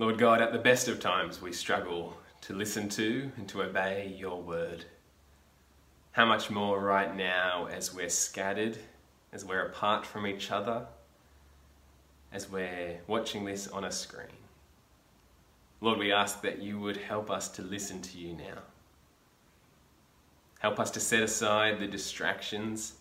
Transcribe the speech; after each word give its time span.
Lord 0.00 0.16
God, 0.16 0.40
at 0.40 0.54
the 0.54 0.58
best 0.58 0.88
of 0.88 0.98
times 0.98 1.42
we 1.42 1.52
struggle 1.52 2.16
to 2.40 2.54
listen 2.54 2.88
to 2.88 3.30
and 3.36 3.46
to 3.50 3.60
obey 3.60 4.14
your 4.16 4.40
word. 4.40 4.86
How 6.12 6.24
much 6.24 6.48
more 6.48 6.80
right 6.80 7.14
now 7.14 7.66
as 7.70 7.92
we're 7.92 8.08
scattered, 8.08 8.78
as 9.30 9.44
we're 9.44 9.66
apart 9.66 10.06
from 10.06 10.26
each 10.26 10.50
other, 10.50 10.86
as 12.32 12.50
we're 12.50 13.00
watching 13.08 13.44
this 13.44 13.68
on 13.68 13.84
a 13.84 13.92
screen. 13.92 14.38
Lord, 15.82 15.98
we 15.98 16.12
ask 16.12 16.40
that 16.40 16.62
you 16.62 16.80
would 16.80 16.96
help 16.96 17.30
us 17.30 17.48
to 17.48 17.62
listen 17.62 18.00
to 18.00 18.16
you 18.16 18.32
now. 18.32 18.62
Help 20.60 20.80
us 20.80 20.90
to 20.92 21.00
set 21.00 21.22
aside 21.22 21.78
the 21.78 21.86
distractions. 21.86 22.94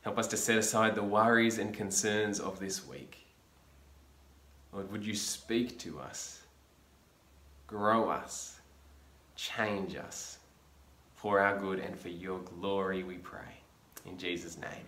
Help 0.00 0.18
us 0.18 0.26
to 0.26 0.36
set 0.36 0.58
aside 0.58 0.96
the 0.96 1.04
worries 1.04 1.58
and 1.58 1.72
concerns 1.72 2.40
of 2.40 2.58
this 2.58 2.84
week. 2.84 3.21
Lord, 4.72 4.90
would 4.90 5.04
you 5.04 5.14
speak 5.14 5.78
to 5.80 6.00
us, 6.00 6.40
grow 7.66 8.08
us, 8.08 8.60
change 9.36 9.96
us 9.96 10.38
for 11.14 11.38
our 11.40 11.58
good 11.58 11.78
and 11.78 11.98
for 11.98 12.08
your 12.08 12.40
glory, 12.40 13.04
we 13.04 13.16
pray. 13.16 13.40
In 14.06 14.18
Jesus' 14.18 14.58
name. 14.58 14.86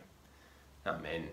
Amen. 0.86 1.28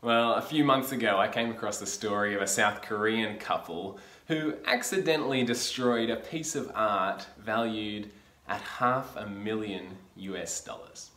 Well, 0.00 0.34
a 0.34 0.42
few 0.42 0.62
months 0.62 0.92
ago, 0.92 1.18
I 1.18 1.26
came 1.26 1.50
across 1.50 1.78
the 1.78 1.86
story 1.86 2.34
of 2.36 2.42
a 2.42 2.46
South 2.46 2.82
Korean 2.82 3.36
couple 3.38 3.98
who 4.28 4.54
accidentally 4.64 5.42
destroyed 5.42 6.10
a 6.10 6.16
piece 6.16 6.54
of 6.54 6.70
art 6.74 7.26
valued 7.38 8.10
at 8.46 8.60
half 8.60 9.16
a 9.16 9.26
million 9.26 9.96
US 10.16 10.60
dollars. 10.60 11.10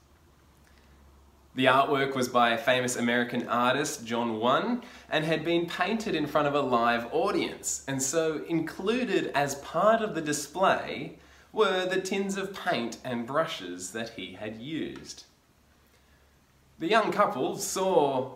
The 1.54 1.66
artwork 1.66 2.16
was 2.16 2.30
by 2.30 2.52
a 2.52 2.58
famous 2.58 2.96
American 2.96 3.46
artist, 3.50 4.06
JonOne, 4.06 4.84
and 5.10 5.26
had 5.26 5.44
been 5.44 5.66
painted 5.66 6.16
in 6.16 6.26
front 6.26 6.48
of 6.48 6.56
a 6.56 6.62
live 6.62 7.08
audience. 7.12 7.84
And 7.90 8.02
so 8.02 8.46
included 8.48 9.32
as 9.36 9.56
part 9.56 10.02
of 10.02 10.16
the 10.16 10.22
display 10.22 11.18
were 11.52 11.86
the 11.86 12.00
tins 12.00 12.38
of 12.38 12.56
paint 12.56 13.00
and 13.04 13.28
brushes 13.28 13.92
that 13.92 14.12
he 14.12 14.34
had 14.34 14.62
used. 14.62 15.26
The 16.80 16.88
young 16.88 17.12
couple 17.12 17.58
saw 17.58 18.36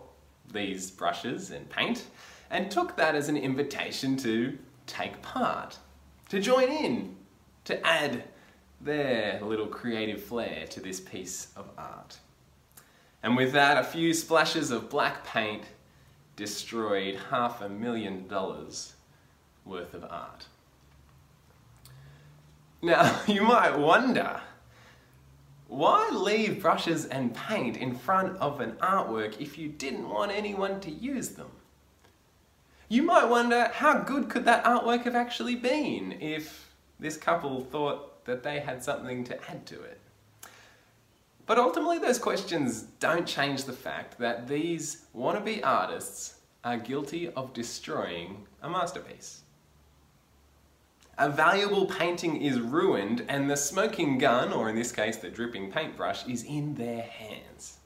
these 0.52 0.90
brushes 0.90 1.50
and 1.50 1.70
paint 1.70 2.04
and 2.50 2.70
took 2.70 2.96
that 2.96 3.14
as 3.14 3.30
an 3.30 3.36
invitation 3.38 4.18
to 4.18 4.58
take 4.86 5.22
part, 5.22 5.78
to 6.28 6.38
join 6.38 6.70
in, 6.70 7.16
to 7.64 7.84
add 7.84 8.24
their 8.80 9.40
little 9.42 9.66
creative 9.66 10.22
flair 10.22 10.66
to 10.66 10.80
this 10.80 11.00
piece 11.00 11.48
of 11.56 11.70
art. 11.78 12.18
And 13.26 13.36
with 13.36 13.54
that, 13.54 13.76
a 13.76 13.82
few 13.82 14.14
splashes 14.14 14.70
of 14.70 14.88
black 14.88 15.26
paint 15.26 15.64
destroyed 16.36 17.18
half 17.28 17.60
a 17.60 17.68
million 17.68 18.28
dollars 18.28 18.94
worth 19.64 19.94
of 19.94 20.04
art. 20.04 20.46
Now, 22.80 23.20
you 23.26 23.42
might 23.42 23.76
wonder, 23.76 24.40
why 25.66 26.08
leave 26.12 26.62
brushes 26.62 27.06
and 27.06 27.34
paint 27.34 27.76
in 27.76 27.96
front 27.96 28.36
of 28.36 28.60
an 28.60 28.74
artwork 28.74 29.40
if 29.40 29.58
you 29.58 29.70
didn't 29.70 30.08
want 30.08 30.30
anyone 30.30 30.78
to 30.82 30.90
use 30.92 31.30
them? 31.30 31.50
You 32.88 33.02
might 33.02 33.24
wonder, 33.24 33.72
how 33.74 33.98
good 33.98 34.28
could 34.28 34.44
that 34.44 34.62
artwork 34.62 35.02
have 35.02 35.16
actually 35.16 35.56
been 35.56 36.12
if 36.20 36.72
this 37.00 37.16
couple 37.16 37.64
thought 37.64 38.24
that 38.24 38.44
they 38.44 38.60
had 38.60 38.84
something 38.84 39.24
to 39.24 39.50
add 39.50 39.66
to 39.66 39.82
it? 39.82 40.00
But 41.46 41.58
ultimately, 41.58 41.98
those 41.98 42.18
questions 42.18 42.82
don't 42.98 43.26
change 43.26 43.64
the 43.64 43.72
fact 43.72 44.18
that 44.18 44.48
these 44.48 45.06
wannabe 45.16 45.60
artists 45.64 46.40
are 46.64 46.76
guilty 46.76 47.28
of 47.30 47.52
destroying 47.52 48.46
a 48.62 48.68
masterpiece. 48.68 49.42
A 51.18 51.30
valuable 51.30 51.86
painting 51.86 52.42
is 52.42 52.60
ruined 52.60 53.24
and 53.28 53.48
the 53.48 53.56
smoking 53.56 54.18
gun, 54.18 54.52
or 54.52 54.68
in 54.68 54.74
this 54.74 54.92
case 54.92 55.16
the 55.16 55.30
dripping 55.30 55.70
paintbrush, 55.70 56.26
is 56.26 56.42
in 56.42 56.74
their 56.74 57.02
hands. 57.02 57.78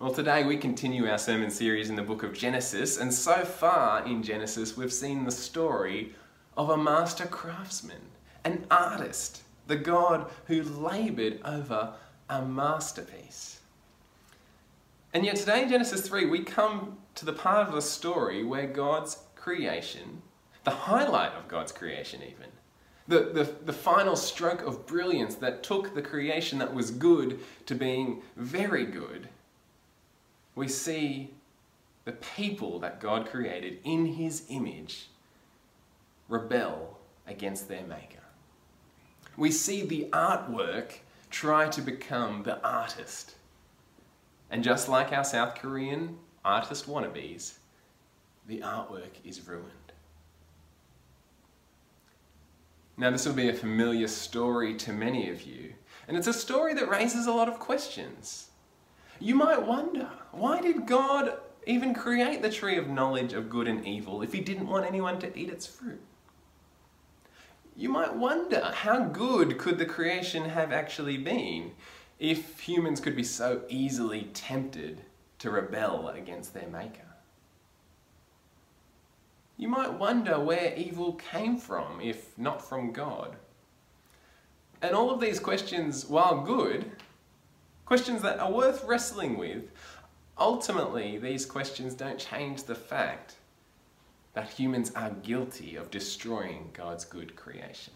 Well, 0.00 0.12
today 0.12 0.42
we 0.42 0.56
continue 0.56 1.06
our 1.06 1.18
sermon 1.18 1.50
series 1.50 1.90
in 1.90 1.94
the 1.94 2.02
book 2.02 2.24
of 2.24 2.32
Genesis, 2.32 2.98
and 2.98 3.14
so 3.14 3.44
far 3.44 4.04
in 4.04 4.22
Genesis 4.22 4.76
we've 4.76 4.92
seen 4.92 5.24
the 5.24 5.30
story 5.30 6.14
of 6.56 6.70
a 6.70 6.76
master 6.76 7.26
craftsman, 7.26 8.00
an 8.44 8.66
artist, 8.68 9.42
the 9.66 9.76
God 9.76 10.30
who 10.46 10.62
laboured 10.62 11.40
over 11.44 11.94
a 12.28 12.42
masterpiece. 12.42 13.60
And 15.14 15.24
yet 15.24 15.36
today 15.36 15.62
in 15.62 15.68
Genesis 15.68 16.06
3 16.06 16.26
we 16.26 16.42
come 16.42 16.98
to 17.14 17.24
the 17.24 17.32
part 17.32 17.68
of 17.68 17.74
the 17.74 17.82
story 17.82 18.44
where 18.44 18.66
God's 18.66 19.18
creation 19.34 20.22
the 20.64 20.70
highlight 20.70 21.32
of 21.32 21.48
God's 21.48 21.72
creation, 21.72 22.20
even. 22.22 22.50
The, 23.08 23.32
the, 23.32 23.52
the 23.64 23.72
final 23.72 24.14
stroke 24.14 24.62
of 24.62 24.86
brilliance 24.86 25.34
that 25.36 25.62
took 25.62 25.94
the 25.94 26.02
creation 26.02 26.58
that 26.58 26.72
was 26.72 26.90
good 26.90 27.40
to 27.66 27.74
being 27.74 28.22
very 28.36 28.86
good. 28.86 29.28
We 30.54 30.68
see 30.68 31.30
the 32.04 32.12
people 32.12 32.78
that 32.80 33.00
God 33.00 33.26
created 33.26 33.78
in 33.84 34.06
His 34.06 34.44
image 34.48 35.08
rebel 36.28 36.98
against 37.26 37.68
their 37.68 37.84
Maker. 37.84 38.21
We 39.36 39.50
see 39.50 39.84
the 39.84 40.08
artwork 40.12 40.98
try 41.30 41.68
to 41.68 41.80
become 41.80 42.42
the 42.42 42.62
artist. 42.62 43.34
And 44.50 44.62
just 44.62 44.88
like 44.88 45.12
our 45.12 45.24
South 45.24 45.54
Korean 45.54 46.18
artist 46.44 46.86
wannabes, 46.88 47.54
the 48.46 48.60
artwork 48.60 49.12
is 49.24 49.46
ruined. 49.46 49.70
Now, 52.98 53.10
this 53.10 53.24
will 53.26 53.32
be 53.32 53.48
a 53.48 53.54
familiar 53.54 54.06
story 54.06 54.74
to 54.76 54.92
many 54.92 55.30
of 55.30 55.42
you, 55.42 55.72
and 56.06 56.16
it's 56.16 56.26
a 56.26 56.32
story 56.32 56.74
that 56.74 56.90
raises 56.90 57.26
a 57.26 57.32
lot 57.32 57.48
of 57.48 57.58
questions. 57.58 58.50
You 59.18 59.34
might 59.34 59.66
wonder, 59.66 60.10
why 60.32 60.60
did 60.60 60.86
God 60.86 61.38
even 61.66 61.94
create 61.94 62.42
the 62.42 62.50
tree 62.50 62.76
of 62.76 62.88
knowledge 62.88 63.32
of 63.32 63.48
good 63.48 63.66
and 63.66 63.86
evil 63.86 64.20
if 64.20 64.32
he 64.32 64.40
didn't 64.40 64.68
want 64.68 64.84
anyone 64.84 65.18
to 65.20 65.38
eat 65.38 65.48
its 65.48 65.66
fruit? 65.66 66.00
You 67.76 67.88
might 67.88 68.14
wonder, 68.14 68.60
how 68.60 69.04
good 69.04 69.58
could 69.58 69.78
the 69.78 69.86
creation 69.86 70.44
have 70.50 70.72
actually 70.72 71.16
been 71.16 71.72
if 72.18 72.60
humans 72.60 73.00
could 73.00 73.16
be 73.16 73.24
so 73.24 73.62
easily 73.68 74.28
tempted 74.34 75.02
to 75.38 75.50
rebel 75.50 76.08
against 76.08 76.52
their 76.52 76.68
maker? 76.68 77.06
You 79.56 79.68
might 79.68 79.94
wonder 79.94 80.38
where 80.38 80.74
evil 80.76 81.14
came 81.14 81.56
from, 81.56 82.00
if 82.00 82.36
not 82.36 82.66
from 82.66 82.92
God. 82.92 83.36
And 84.82 84.94
all 84.94 85.10
of 85.10 85.20
these 85.20 85.38
questions, 85.38 86.06
while 86.06 86.42
good, 86.42 86.90
questions 87.86 88.22
that 88.22 88.40
are 88.40 88.50
worth 88.50 88.84
wrestling 88.84 89.38
with, 89.38 89.70
ultimately 90.36 91.18
these 91.18 91.46
questions 91.46 91.94
don't 91.94 92.18
change 92.18 92.64
the 92.64 92.74
fact 92.74 93.36
that 94.34 94.50
humans 94.50 94.92
are 94.94 95.10
guilty 95.10 95.76
of 95.76 95.90
destroying 95.90 96.70
God's 96.72 97.04
good 97.04 97.36
creation. 97.36 97.92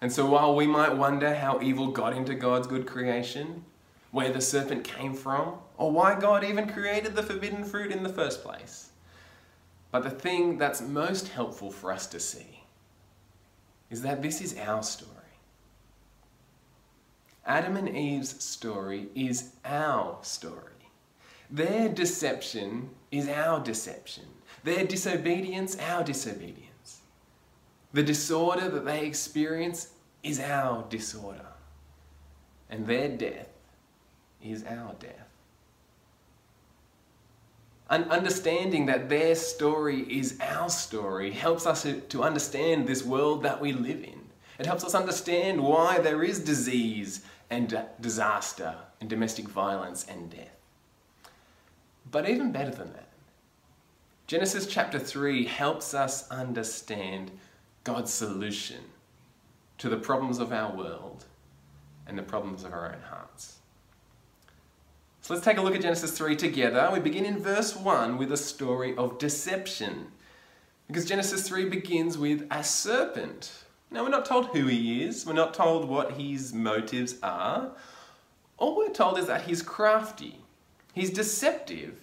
And 0.00 0.10
so 0.10 0.26
while 0.26 0.54
we 0.54 0.66
might 0.66 0.96
wonder 0.96 1.34
how 1.34 1.60
evil 1.60 1.88
got 1.88 2.14
into 2.14 2.34
God's 2.34 2.66
good 2.66 2.86
creation, 2.86 3.64
where 4.10 4.32
the 4.32 4.40
serpent 4.40 4.84
came 4.84 5.14
from, 5.14 5.54
or 5.76 5.90
why 5.90 6.18
God 6.18 6.42
even 6.42 6.68
created 6.68 7.14
the 7.14 7.22
forbidden 7.22 7.64
fruit 7.64 7.92
in 7.92 8.02
the 8.02 8.08
first 8.08 8.42
place, 8.42 8.90
but 9.90 10.02
the 10.02 10.10
thing 10.10 10.56
that's 10.56 10.80
most 10.80 11.28
helpful 11.28 11.70
for 11.70 11.92
us 11.92 12.06
to 12.08 12.20
see 12.20 12.62
is 13.90 14.02
that 14.02 14.22
this 14.22 14.40
is 14.40 14.56
our 14.58 14.82
story. 14.82 15.16
Adam 17.44 17.76
and 17.76 17.88
Eve's 17.88 18.42
story 18.42 19.08
is 19.14 19.52
our 19.64 20.18
story. 20.22 20.54
Their 21.50 21.88
deception 21.88 22.90
is 23.10 23.28
our 23.28 23.60
deception. 23.60 24.24
Their 24.64 24.84
disobedience, 24.84 25.76
our 25.78 26.04
disobedience. 26.04 27.00
The 27.92 28.02
disorder 28.02 28.68
that 28.68 28.84
they 28.84 29.06
experience 29.06 29.90
is 30.22 30.38
our 30.40 30.84
disorder. 30.88 31.46
And 32.68 32.86
their 32.86 33.08
death 33.08 33.48
is 34.42 34.64
our 34.64 34.94
death 34.98 35.30
and 37.90 38.08
understanding 38.08 38.86
that 38.86 39.08
their 39.08 39.34
story 39.34 40.02
is 40.02 40.38
our 40.40 40.70
story 40.70 41.32
helps 41.32 41.66
us 41.66 41.84
to 42.08 42.22
understand 42.22 42.86
this 42.86 43.04
world 43.04 43.42
that 43.42 43.60
we 43.60 43.72
live 43.72 44.02
in. 44.04 44.20
It 44.60 44.66
helps 44.66 44.84
us 44.84 44.94
understand 44.94 45.60
why 45.60 45.98
there 45.98 46.22
is 46.22 46.38
disease 46.38 47.22
and 47.50 47.82
disaster 48.00 48.76
and 49.00 49.10
domestic 49.10 49.48
violence 49.48 50.06
and 50.08 50.30
death. 50.30 50.56
But 52.10 52.28
even 52.28 52.52
better 52.52 52.70
than 52.70 52.92
that, 52.92 53.08
Genesis 54.30 54.64
chapter 54.64 54.96
3 54.96 55.44
helps 55.44 55.92
us 55.92 56.28
understand 56.28 57.32
God's 57.82 58.12
solution 58.12 58.76
to 59.78 59.88
the 59.88 59.96
problems 59.96 60.38
of 60.38 60.52
our 60.52 60.72
world 60.72 61.24
and 62.06 62.16
the 62.16 62.22
problems 62.22 62.62
of 62.62 62.72
our 62.72 62.92
own 62.92 63.00
hearts. 63.10 63.56
So 65.20 65.34
let's 65.34 65.44
take 65.44 65.58
a 65.58 65.60
look 65.60 65.74
at 65.74 65.82
Genesis 65.82 66.16
3 66.16 66.36
together. 66.36 66.90
We 66.92 67.00
begin 67.00 67.24
in 67.24 67.42
verse 67.42 67.74
1 67.74 68.18
with 68.18 68.30
a 68.30 68.36
story 68.36 68.96
of 68.96 69.18
deception. 69.18 70.12
Because 70.86 71.06
Genesis 71.06 71.48
3 71.48 71.68
begins 71.68 72.16
with 72.16 72.46
a 72.52 72.62
serpent. 72.62 73.50
Now, 73.90 74.04
we're 74.04 74.10
not 74.10 74.26
told 74.26 74.46
who 74.50 74.66
he 74.66 75.02
is, 75.02 75.26
we're 75.26 75.32
not 75.32 75.54
told 75.54 75.88
what 75.88 76.12
his 76.12 76.54
motives 76.54 77.16
are. 77.24 77.72
All 78.58 78.76
we're 78.76 78.90
told 78.90 79.18
is 79.18 79.26
that 79.26 79.42
he's 79.42 79.60
crafty, 79.60 80.36
he's 80.94 81.10
deceptive, 81.10 81.98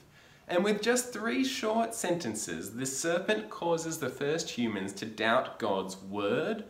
and 0.47 0.63
with 0.63 0.81
just 0.81 1.11
three 1.11 1.43
short 1.43 1.93
sentences, 1.93 2.75
the 2.75 2.85
serpent 2.85 3.49
causes 3.49 3.97
the 3.97 4.09
first 4.09 4.51
humans 4.51 4.93
to 4.93 5.05
doubt 5.05 5.59
God's 5.59 5.97
word, 5.97 6.63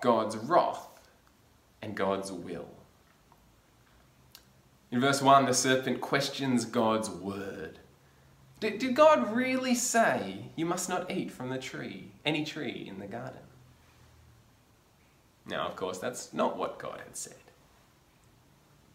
God's 0.00 0.36
wrath, 0.36 0.88
and 1.82 1.96
God's 1.96 2.32
will. 2.32 2.68
In 4.90 5.00
verse 5.00 5.22
1, 5.22 5.46
the 5.46 5.54
serpent 5.54 6.00
questions 6.00 6.64
God's 6.64 7.08
word. 7.08 7.78
Did, 8.58 8.78
did 8.78 8.96
God 8.96 9.34
really 9.34 9.74
say 9.74 10.46
you 10.56 10.66
must 10.66 10.88
not 10.88 11.10
eat 11.10 11.30
from 11.30 11.48
the 11.48 11.58
tree, 11.58 12.10
any 12.26 12.44
tree 12.44 12.86
in 12.88 12.98
the 12.98 13.06
garden? 13.06 13.40
Now, 15.46 15.66
of 15.66 15.76
course, 15.76 15.98
that's 15.98 16.34
not 16.34 16.56
what 16.56 16.78
God 16.78 17.00
had 17.04 17.16
said. 17.16 17.34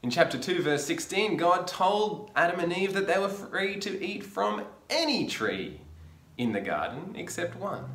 In 0.06 0.12
chapter 0.12 0.38
2, 0.38 0.62
verse 0.62 0.86
16, 0.86 1.36
God 1.36 1.66
told 1.66 2.30
Adam 2.36 2.60
and 2.60 2.72
Eve 2.72 2.94
that 2.94 3.08
they 3.08 3.18
were 3.18 3.28
free 3.28 3.80
to 3.80 4.06
eat 4.06 4.24
from 4.24 4.64
any 4.88 5.26
tree 5.26 5.82
in 6.38 6.52
the 6.52 6.62
garden 6.62 7.16
except 7.16 7.56
one. 7.56 7.86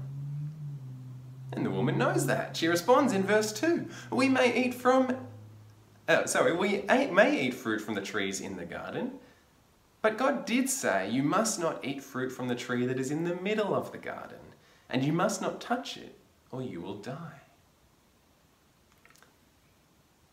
And 1.53 1.65
the 1.65 1.71
woman 1.71 1.99
knows 1.99 2.27
that. 2.27 2.57
She 2.57 2.67
responds 2.67 3.13
in 3.13 3.23
verse 3.23 3.53
2 3.53 3.89
We 4.11 4.29
may 4.29 4.53
eat 4.53 4.75
from, 4.75 5.19
uh, 6.09 6.27
sorry, 6.27 6.53
we 6.53 6.83
may 6.89 7.47
eat 7.47 7.55
fruit 7.55 7.81
from 7.81 7.95
the 7.95 8.03
trees 8.03 8.41
in 8.41 8.57
the 8.57 8.65
garden, 8.65 9.13
but 10.03 10.19
God 10.19 10.45
did 10.45 10.69
say, 10.69 11.09
You 11.09 11.23
must 11.23 11.61
not 11.61 11.85
eat 11.85 12.03
fruit 12.03 12.33
from 12.33 12.49
the 12.49 12.57
tree 12.57 12.87
that 12.87 12.99
is 12.99 13.13
in 13.13 13.23
the 13.23 13.37
middle 13.37 13.73
of 13.73 13.93
the 13.93 13.99
garden, 13.99 14.57
and 14.89 15.05
you 15.05 15.13
must 15.13 15.41
not 15.41 15.61
touch 15.61 15.97
it, 15.97 16.19
or 16.51 16.61
you 16.61 16.81
will 16.81 16.97
die. 16.97 17.40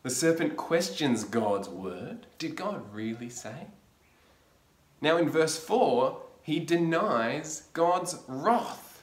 The 0.08 0.14
serpent 0.14 0.56
questions 0.56 1.22
God's 1.22 1.68
word. 1.68 2.24
Did 2.38 2.56
God 2.56 2.94
really 2.94 3.28
say? 3.28 3.66
Now, 5.02 5.18
in 5.18 5.28
verse 5.28 5.62
4, 5.62 6.18
he 6.40 6.60
denies 6.60 7.68
God's 7.74 8.16
wrath. 8.26 9.02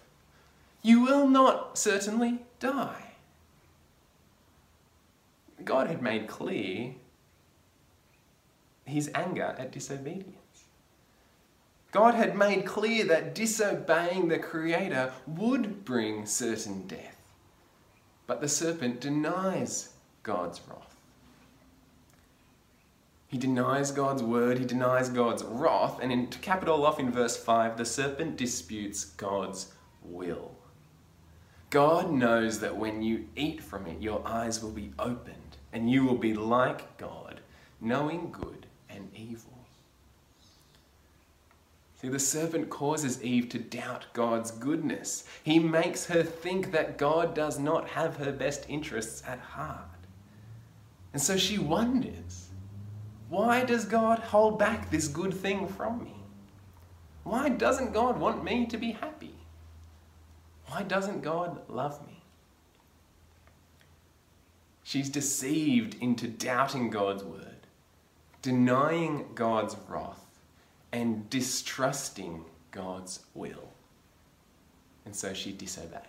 You 0.81 1.01
will 1.01 1.27
not 1.27 1.77
certainly 1.77 2.39
die. 2.59 3.11
God 5.63 5.85
had 5.85 6.01
made 6.01 6.27
clear 6.27 6.95
his 8.85 9.11
anger 9.13 9.55
at 9.59 9.71
disobedience. 9.71 10.63
God 11.91 12.15
had 12.15 12.35
made 12.35 12.65
clear 12.65 13.05
that 13.05 13.35
disobeying 13.35 14.27
the 14.27 14.39
Creator 14.39 15.13
would 15.27 15.85
bring 15.85 16.25
certain 16.25 16.87
death. 16.87 17.21
But 18.25 18.41
the 18.41 18.49
serpent 18.49 19.01
denies 19.01 19.93
God's 20.23 20.59
wrath. 20.67 20.84
He 23.35 23.39
denies 23.39 23.91
God's 23.91 24.23
word, 24.23 24.59
he 24.59 24.63
denies 24.63 25.09
God's 25.09 25.43
wrath, 25.43 25.99
and 26.01 26.09
in, 26.09 26.29
to 26.29 26.39
cap 26.39 26.63
it 26.63 26.69
all 26.69 26.85
off 26.85 27.01
in 27.01 27.11
verse 27.11 27.35
5, 27.35 27.75
the 27.75 27.83
serpent 27.83 28.37
disputes 28.37 29.03
God's 29.03 29.73
will. 30.01 30.55
God 31.69 32.13
knows 32.13 32.61
that 32.61 32.77
when 32.77 33.01
you 33.01 33.27
eat 33.35 33.61
from 33.61 33.87
it, 33.87 34.01
your 34.01 34.25
eyes 34.25 34.63
will 34.63 34.71
be 34.71 34.93
opened, 34.97 35.57
and 35.73 35.91
you 35.91 36.05
will 36.05 36.15
be 36.15 36.33
like 36.33 36.97
God, 36.97 37.41
knowing 37.81 38.31
good 38.31 38.67
and 38.89 39.11
evil. 39.13 39.65
See, 41.99 42.07
the 42.07 42.17
serpent 42.17 42.69
causes 42.69 43.21
Eve 43.21 43.49
to 43.49 43.59
doubt 43.59 44.05
God's 44.13 44.51
goodness. 44.51 45.25
He 45.43 45.59
makes 45.59 46.05
her 46.05 46.23
think 46.23 46.71
that 46.71 46.97
God 46.97 47.35
does 47.35 47.59
not 47.59 47.89
have 47.89 48.15
her 48.15 48.31
best 48.31 48.65
interests 48.69 49.23
at 49.27 49.39
heart. 49.39 49.81
And 51.11 51.21
so 51.21 51.35
she 51.35 51.57
wonders 51.57 52.44
why 53.29 53.63
does 53.63 53.85
God 53.85 54.19
hold 54.19 54.59
back 54.59 54.89
this 54.89 55.07
good 55.07 55.33
thing 55.33 55.67
from 55.67 56.03
me? 56.03 56.15
Why 57.23 57.49
doesn't 57.49 57.93
God 57.93 58.19
want 58.19 58.43
me 58.43 58.67
to 58.67 58.77
be 58.77 58.91
happy? 58.91 59.35
Why 60.67 60.83
doesn't 60.83 61.21
God 61.21 61.61
love 61.67 62.05
me? 62.05 62.21
She's 64.83 65.09
deceived 65.09 65.95
into 66.01 66.27
doubting 66.27 66.91
God's 66.91 67.23
word, 67.23 67.67
denying 68.43 69.25
God's 69.33 69.75
wrath 69.87 70.23
and 70.91 71.27
distrusting 71.29 72.45
God's 72.71 73.21
will. 73.33 73.69
And 75.05 75.15
so 75.15 75.33
she 75.33 75.51
disobeys. 75.51 76.01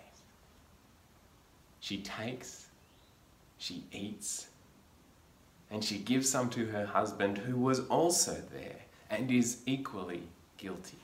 She 1.79 1.97
takes, 1.97 2.67
she 3.57 3.83
eats, 3.91 4.47
and 5.69 5.83
she 5.83 5.97
gives 5.97 6.29
some 6.29 6.49
to 6.51 6.67
her 6.67 6.85
husband 6.85 7.39
who 7.39 7.57
was 7.57 7.81
also 7.87 8.41
there 8.53 8.81
and 9.09 9.29
is 9.31 9.59
equally 9.65 10.23
guilty. 10.57 10.97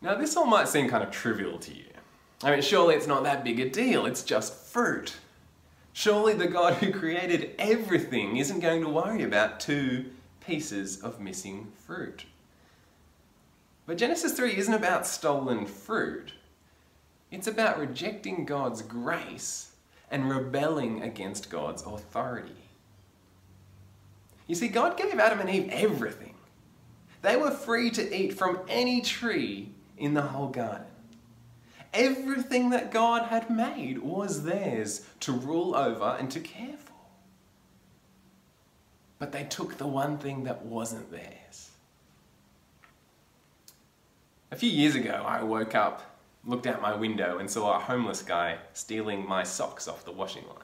Now, 0.00 0.14
this 0.14 0.36
all 0.36 0.46
might 0.46 0.68
seem 0.68 0.88
kind 0.88 1.02
of 1.02 1.10
trivial 1.10 1.58
to 1.58 1.74
you. 1.74 1.84
I 2.42 2.52
mean, 2.52 2.62
surely 2.62 2.94
it's 2.94 3.06
not 3.06 3.24
that 3.24 3.42
big 3.42 3.58
a 3.58 3.68
deal, 3.68 4.06
it's 4.06 4.22
just 4.22 4.54
fruit. 4.54 5.16
Surely 5.92 6.34
the 6.34 6.46
God 6.46 6.74
who 6.74 6.92
created 6.92 7.54
everything 7.58 8.36
isn't 8.36 8.60
going 8.60 8.82
to 8.82 8.88
worry 8.88 9.24
about 9.24 9.58
two 9.58 10.06
pieces 10.46 11.00
of 11.00 11.20
missing 11.20 11.72
fruit. 11.84 12.24
But 13.86 13.98
Genesis 13.98 14.32
3 14.34 14.56
isn't 14.56 14.74
about 14.74 15.06
stolen 15.06 15.66
fruit. 15.66 16.34
It's 17.32 17.48
about 17.48 17.80
rejecting 17.80 18.44
God's 18.44 18.82
grace 18.82 19.67
and 20.10 20.30
rebelling 20.30 21.02
against 21.02 21.50
God's 21.50 21.82
authority. 21.82 22.54
You 24.46 24.54
see, 24.54 24.68
God 24.68 24.96
gave 24.96 25.18
Adam 25.18 25.40
and 25.40 25.50
Eve 25.50 25.68
everything. 25.70 26.34
They 27.22 27.36
were 27.36 27.50
free 27.50 27.90
to 27.90 28.16
eat 28.16 28.34
from 28.34 28.60
any 28.68 29.00
tree 29.00 29.70
in 29.96 30.14
the 30.14 30.22
whole 30.22 30.48
garden. 30.48 30.86
Everything 31.92 32.70
that 32.70 32.90
God 32.90 33.28
had 33.28 33.50
made 33.50 33.98
was 33.98 34.44
theirs 34.44 35.06
to 35.20 35.32
rule 35.32 35.74
over 35.74 36.16
and 36.18 36.30
to 36.30 36.40
care 36.40 36.76
for. 36.76 36.92
But 39.18 39.32
they 39.32 39.44
took 39.44 39.78
the 39.78 39.86
one 39.86 40.18
thing 40.18 40.44
that 40.44 40.64
wasn't 40.64 41.10
theirs. 41.10 41.70
A 44.50 44.56
few 44.56 44.70
years 44.70 44.94
ago, 44.94 45.24
I 45.26 45.42
woke 45.42 45.74
up, 45.74 46.07
looked 46.48 46.66
out 46.66 46.82
my 46.82 46.96
window, 46.96 47.38
and 47.38 47.48
saw 47.48 47.76
a 47.76 47.80
homeless 47.80 48.22
guy 48.22 48.58
stealing 48.72 49.28
my 49.28 49.42
socks 49.42 49.86
off 49.86 50.04
the 50.04 50.10
washing 50.10 50.46
line. 50.48 50.56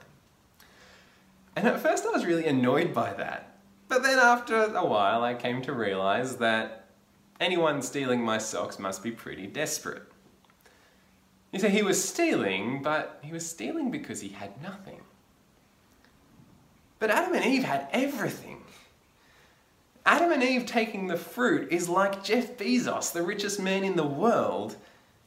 And 1.55 1.69
at 1.69 1.81
first, 1.81 2.05
I 2.05 2.11
was 2.11 2.25
really 2.25 2.47
annoyed 2.47 2.93
by 2.93 3.13
that. 3.13 3.57
But 3.87 4.03
then, 4.03 4.19
after 4.19 4.57
a 4.57 4.85
while, 4.85 5.23
I 5.23 5.35
came 5.35 5.61
to 5.63 5.73
realize 5.73 6.37
that 6.39 6.87
anyone 7.39 7.83
stealing 7.83 8.23
my 8.23 8.39
socks 8.39 8.79
must 8.79 9.03
be 9.03 9.11
pretty 9.11 9.47
desperate. 9.47 10.03
You 11.53 11.61
see, 11.61 11.69
he 11.69 11.83
was 11.83 12.03
stealing, 12.03 12.83
but 12.83 13.21
he 13.23 13.31
was 13.31 13.49
stealing 13.49 13.91
because 13.91 14.23
he 14.23 14.31
had 14.31 14.61
nothing. 14.63 15.03
But 16.99 17.11
Adam 17.11 17.35
and 17.35 17.45
Eve 17.45 17.65
had 17.65 17.89
everything. 17.93 18.63
Adam 20.07 20.33
and 20.33 20.43
Eve 20.43 20.67
taking 20.67 21.07
the 21.07 21.17
fruit 21.17 21.71
is 21.71 21.89
like 21.89 22.25
Jeff 22.25 22.57
Bezos, 22.57 23.13
the 23.13 23.23
richest 23.23 23.61
man 23.61 23.85
in 23.85 23.97
the 23.97 24.07
world, 24.07 24.77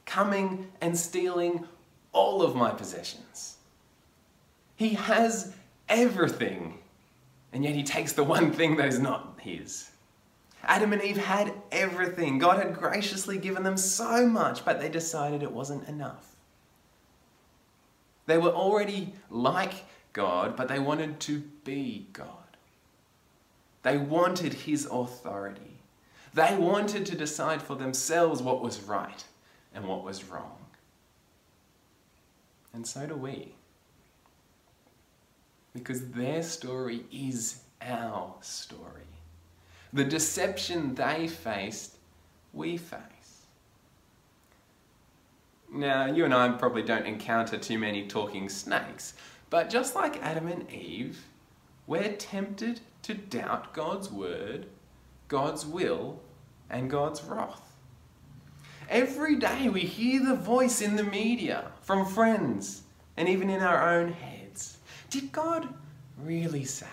coming 0.08 0.66
and 0.80 0.98
stealing 0.98 1.68
all 2.12 2.42
of 2.42 2.56
my 2.56 2.70
possessions. 2.70 3.58
He 4.74 4.90
has 4.90 5.54
everything, 5.88 6.78
and 7.52 7.62
yet 7.62 7.74
he 7.74 7.82
takes 7.82 8.14
the 8.14 8.24
one 8.24 8.50
thing 8.50 8.76
that 8.76 8.88
is 8.88 8.98
not 8.98 9.38
his. 9.40 9.90
Adam 10.64 10.92
and 10.92 11.02
Eve 11.02 11.18
had 11.18 11.52
everything. 11.70 12.38
God 12.38 12.58
had 12.58 12.74
graciously 12.74 13.38
given 13.38 13.62
them 13.62 13.76
so 13.76 14.26
much, 14.26 14.64
but 14.64 14.80
they 14.80 14.88
decided 14.88 15.42
it 15.42 15.52
wasn't 15.52 15.88
enough. 15.88 16.34
They 18.26 18.38
were 18.38 18.50
already 18.50 19.12
like 19.30 19.84
God, 20.12 20.56
but 20.56 20.68
they 20.68 20.78
wanted 20.78 21.20
to 21.20 21.40
be 21.64 22.08
God. 22.12 22.26
They 23.82 23.96
wanted 23.96 24.52
His 24.52 24.86
authority. 24.86 25.80
They 26.34 26.56
wanted 26.56 27.06
to 27.06 27.16
decide 27.16 27.62
for 27.62 27.74
themselves 27.74 28.42
what 28.42 28.62
was 28.62 28.82
right 28.82 29.24
and 29.74 29.86
what 29.86 30.04
was 30.04 30.24
wrong. 30.24 30.58
And 32.72 32.86
so 32.86 33.06
do 33.06 33.14
we. 33.14 33.54
Because 35.72 36.08
their 36.10 36.42
story 36.42 37.04
is 37.12 37.60
our 37.80 38.34
story. 38.40 39.02
The 39.92 40.04
deception 40.04 40.94
they 40.94 41.28
faced, 41.28 41.96
we 42.52 42.76
face. 42.76 43.46
Now, 45.72 46.06
you 46.06 46.24
and 46.24 46.34
I 46.34 46.48
probably 46.50 46.82
don't 46.82 47.06
encounter 47.06 47.58
too 47.58 47.78
many 47.78 48.06
talking 48.06 48.48
snakes, 48.48 49.14
but 49.50 49.70
just 49.70 49.94
like 49.94 50.22
Adam 50.22 50.46
and 50.48 50.70
Eve, 50.70 51.24
we're 51.86 52.12
tempted 52.12 52.80
to 53.02 53.14
doubt 53.14 53.72
God's 53.74 54.10
word, 54.10 54.66
God's 55.28 55.66
will, 55.66 56.20
and 56.70 56.90
God's 56.90 57.22
wrath. 57.22 57.67
Every 58.88 59.36
day 59.36 59.68
we 59.68 59.80
hear 59.80 60.24
the 60.24 60.34
voice 60.34 60.80
in 60.80 60.96
the 60.96 61.04
media, 61.04 61.72
from 61.82 62.06
friends, 62.06 62.82
and 63.16 63.28
even 63.28 63.50
in 63.50 63.60
our 63.60 63.98
own 63.98 64.12
heads. 64.12 64.78
Did 65.10 65.30
God 65.30 65.68
really 66.16 66.64
say? 66.64 66.86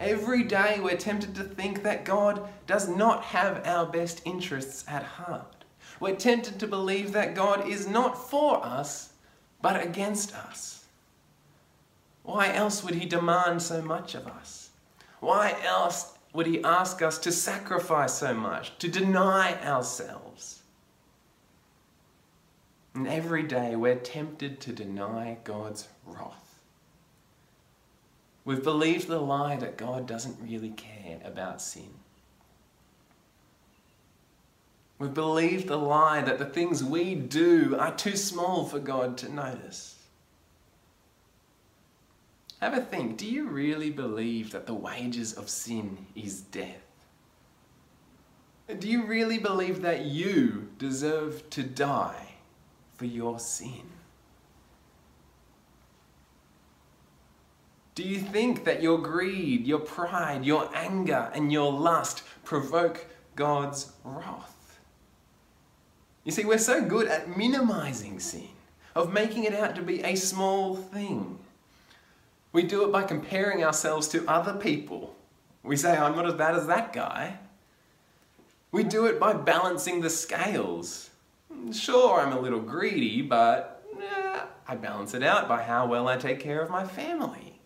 Every 0.00 0.42
day 0.42 0.80
we're 0.82 0.96
tempted 0.96 1.36
to 1.36 1.44
think 1.44 1.84
that 1.84 2.04
God 2.04 2.48
does 2.66 2.88
not 2.88 3.22
have 3.24 3.64
our 3.66 3.86
best 3.86 4.22
interests 4.24 4.84
at 4.88 5.04
heart. 5.04 5.64
We're 6.00 6.16
tempted 6.16 6.58
to 6.58 6.66
believe 6.66 7.12
that 7.12 7.36
God 7.36 7.68
is 7.68 7.86
not 7.86 8.28
for 8.28 8.64
us, 8.64 9.12
but 9.62 9.80
against 9.80 10.34
us. 10.34 10.84
Why 12.24 12.52
else 12.52 12.82
would 12.82 12.96
He 12.96 13.06
demand 13.06 13.62
so 13.62 13.80
much 13.80 14.16
of 14.16 14.26
us? 14.26 14.70
Why 15.20 15.56
else 15.64 16.13
would 16.34 16.46
He 16.46 16.62
ask 16.62 17.00
us 17.00 17.16
to 17.18 17.32
sacrifice 17.32 18.12
so 18.12 18.34
much, 18.34 18.76
to 18.78 18.88
deny 18.88 19.54
ourselves? 19.64 20.62
And 22.94 23.08
every 23.08 23.44
day 23.44 23.74
we're 23.76 23.94
tempted 23.94 24.60
to 24.60 24.72
deny 24.72 25.38
God's 25.44 25.88
wrath. 26.04 26.58
We've 28.44 28.62
believed 28.62 29.08
the 29.08 29.18
lie 29.18 29.56
that 29.56 29.78
God 29.78 30.06
doesn't 30.06 30.36
really 30.42 30.70
care 30.70 31.18
about 31.24 31.62
sin. 31.62 31.88
We've 34.98 35.14
believed 35.14 35.68
the 35.68 35.78
lie 35.78 36.22
that 36.22 36.38
the 36.38 36.44
things 36.44 36.84
we 36.84 37.14
do 37.14 37.76
are 37.78 37.94
too 37.94 38.16
small 38.16 38.64
for 38.64 38.78
God 38.78 39.16
to 39.18 39.32
notice. 39.32 39.93
Have 42.64 42.72
a 42.72 42.80
think 42.80 43.18
do 43.18 43.26
you 43.26 43.46
really 43.46 43.90
believe 43.90 44.52
that 44.52 44.64
the 44.64 44.72
wages 44.72 45.34
of 45.34 45.50
sin 45.50 46.06
is 46.16 46.40
death? 46.40 46.80
Do 48.78 48.88
you 48.88 49.04
really 49.04 49.36
believe 49.36 49.82
that 49.82 50.06
you 50.06 50.70
deserve 50.78 51.50
to 51.50 51.62
die 51.62 52.36
for 52.94 53.04
your 53.04 53.38
sin? 53.38 53.82
Do 57.94 58.02
you 58.02 58.18
think 58.18 58.64
that 58.64 58.82
your 58.82 58.96
greed, 58.96 59.66
your 59.66 59.80
pride, 59.80 60.46
your 60.46 60.74
anger, 60.74 61.30
and 61.34 61.52
your 61.52 61.70
lust 61.70 62.22
provoke 62.44 63.04
God's 63.36 63.92
wrath? 64.04 64.78
You 66.24 66.32
see, 66.32 66.46
we're 66.46 66.56
so 66.56 66.82
good 66.82 67.08
at 67.08 67.36
minimizing 67.36 68.20
sin, 68.20 68.48
of 68.94 69.12
making 69.12 69.44
it 69.44 69.52
out 69.52 69.76
to 69.76 69.82
be 69.82 70.02
a 70.02 70.14
small 70.14 70.76
thing. 70.76 71.40
We 72.54 72.62
do 72.62 72.84
it 72.84 72.92
by 72.92 73.02
comparing 73.02 73.64
ourselves 73.64 74.06
to 74.08 74.24
other 74.28 74.54
people. 74.54 75.16
We 75.64 75.76
say, 75.76 75.96
I'm 75.96 76.14
not 76.14 76.24
as 76.24 76.34
bad 76.34 76.54
as 76.54 76.68
that 76.68 76.92
guy. 76.92 77.38
We 78.70 78.84
do 78.84 79.06
it 79.06 79.18
by 79.18 79.32
balancing 79.32 80.00
the 80.00 80.08
scales. 80.08 81.10
Sure, 81.72 82.20
I'm 82.20 82.32
a 82.32 82.38
little 82.38 82.60
greedy, 82.60 83.22
but 83.22 83.84
eh, 84.00 84.40
I 84.68 84.76
balance 84.76 85.14
it 85.14 85.24
out 85.24 85.48
by 85.48 85.64
how 85.64 85.88
well 85.88 86.06
I 86.06 86.16
take 86.16 86.38
care 86.38 86.62
of 86.62 86.70
my 86.70 86.86
family. 86.86 87.58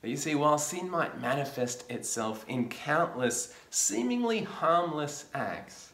But 0.00 0.10
you 0.10 0.16
see, 0.16 0.36
while 0.36 0.58
sin 0.58 0.88
might 0.88 1.20
manifest 1.20 1.90
itself 1.90 2.44
in 2.46 2.68
countless, 2.68 3.52
seemingly 3.70 4.42
harmless 4.42 5.24
acts, 5.34 5.92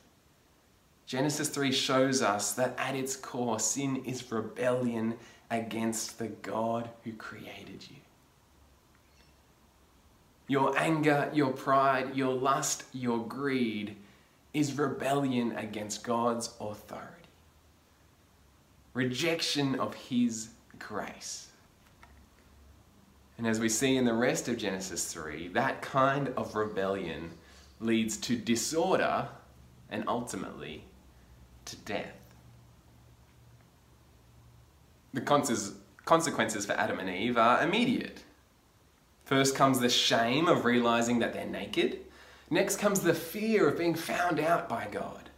Genesis 1.06 1.48
3 1.48 1.72
shows 1.72 2.20
us 2.20 2.52
that 2.52 2.74
at 2.78 2.94
its 2.94 3.16
core, 3.16 3.58
sin 3.58 4.02
is 4.04 4.30
rebellion 4.30 5.14
against 5.52 6.18
the 6.18 6.28
God 6.28 6.88
who 7.04 7.12
created 7.12 7.84
you. 7.88 7.96
Your 10.48 10.76
anger, 10.78 11.30
your 11.32 11.52
pride, 11.52 12.16
your 12.16 12.32
lust, 12.34 12.84
your 12.92 13.18
greed 13.18 13.96
is 14.54 14.78
rebellion 14.78 15.52
against 15.56 16.04
God's 16.04 16.50
authority, 16.58 17.28
rejection 18.94 19.78
of 19.78 19.94
His 19.94 20.48
grace. 20.78 21.48
And 23.36 23.46
as 23.46 23.60
we 23.60 23.68
see 23.68 23.96
in 23.96 24.06
the 24.06 24.14
rest 24.14 24.48
of 24.48 24.56
Genesis 24.56 25.12
3, 25.12 25.48
that 25.48 25.82
kind 25.82 26.28
of 26.36 26.54
rebellion 26.54 27.30
leads 27.78 28.16
to 28.18 28.36
disorder 28.36 29.28
and 29.90 30.04
ultimately 30.08 30.84
to 31.66 31.76
death. 31.76 32.21
The 35.12 35.20
consequences 36.04 36.66
for 36.66 36.72
Adam 36.72 36.98
and 36.98 37.10
Eve 37.10 37.36
are 37.36 37.62
immediate. 37.62 38.22
First 39.24 39.54
comes 39.54 39.78
the 39.78 39.88
shame 39.88 40.48
of 40.48 40.64
realizing 40.64 41.18
that 41.20 41.32
they're 41.32 41.46
naked. 41.46 42.00
Next 42.50 42.76
comes 42.76 43.00
the 43.00 43.14
fear 43.14 43.68
of 43.68 43.78
being 43.78 43.94
found 43.94 44.40
out 44.40 44.68
by 44.68 44.88
God. 44.90 45.30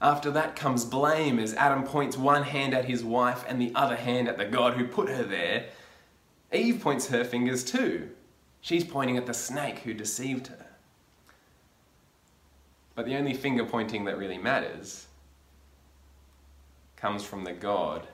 After 0.00 0.30
that 0.32 0.56
comes 0.56 0.84
blame 0.84 1.38
as 1.38 1.54
Adam 1.54 1.84
points 1.84 2.16
one 2.16 2.42
hand 2.42 2.74
at 2.74 2.86
his 2.86 3.04
wife 3.04 3.44
and 3.46 3.60
the 3.60 3.72
other 3.74 3.96
hand 3.96 4.28
at 4.28 4.38
the 4.38 4.44
God 4.44 4.74
who 4.74 4.86
put 4.86 5.08
her 5.08 5.22
there 5.22 5.66
Eve 6.52 6.80
points 6.80 7.08
her 7.08 7.24
fingers 7.24 7.64
too. 7.64 8.10
She's 8.60 8.84
pointing 8.84 9.16
at 9.16 9.26
the 9.26 9.34
snake 9.34 9.80
who 9.80 9.94
deceived 9.94 10.48
her. 10.48 10.66
But 12.94 13.06
the 13.06 13.16
only 13.16 13.32
finger 13.34 13.64
pointing 13.64 14.04
that 14.04 14.18
really 14.18 14.38
matters 14.38 15.06
comes 17.02 17.24
from 17.24 17.42
the 17.42 17.52
God 17.52 18.06